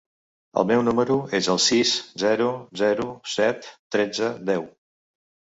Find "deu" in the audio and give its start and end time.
4.53-4.67